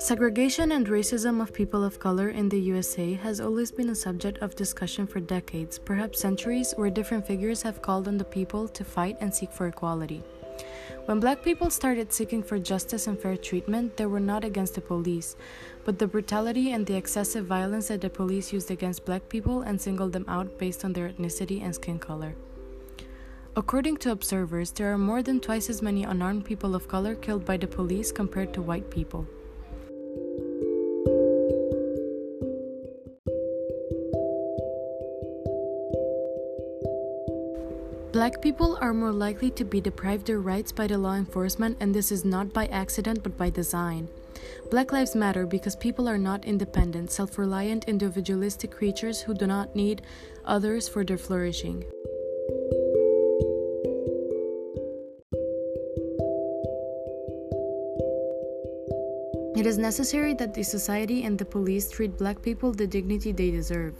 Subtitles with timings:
[0.00, 4.38] Segregation and racism of people of color in the USA has always been a subject
[4.38, 8.84] of discussion for decades, perhaps centuries, where different figures have called on the people to
[8.84, 10.22] fight and seek for equality.
[11.06, 14.80] When black people started seeking for justice and fair treatment, they were not against the
[14.80, 15.34] police,
[15.84, 19.80] but the brutality and the excessive violence that the police used against black people and
[19.80, 22.36] singled them out based on their ethnicity and skin color.
[23.56, 27.44] According to observers, there are more than twice as many unarmed people of color killed
[27.44, 29.26] by the police compared to white people.
[38.10, 41.94] Black people are more likely to be deprived their rights by the law enforcement, and
[41.94, 44.08] this is not by accident but by design.
[44.70, 49.76] Black lives matter because people are not independent, self reliant, individualistic creatures who do not
[49.76, 50.00] need
[50.46, 51.84] others for their flourishing.
[59.54, 63.50] It is necessary that the society and the police treat black people the dignity they
[63.50, 63.92] deserve.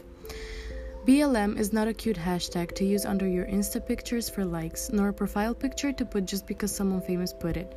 [1.08, 5.08] BLM is not a cute hashtag to use under your Insta pictures for likes, nor
[5.08, 7.74] a profile picture to put just because someone famous put it.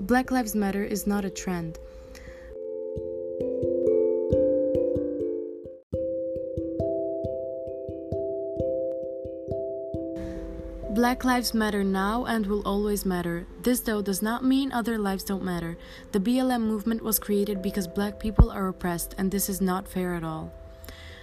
[0.00, 1.78] Black Lives Matter is not a trend.
[10.96, 13.46] Black lives matter now and will always matter.
[13.62, 15.78] This, though, does not mean other lives don't matter.
[16.10, 20.16] The BLM movement was created because black people are oppressed, and this is not fair
[20.16, 20.50] at all.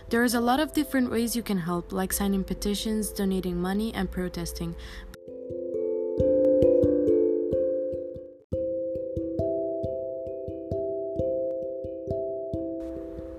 [0.09, 3.91] There is a lot of different ways you can help, like signing petitions, donating money,
[3.93, 4.75] and protesting.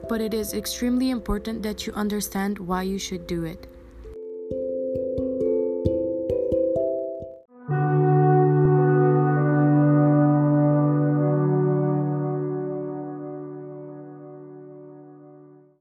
[0.09, 3.67] But it is extremely important that you understand why you should do it.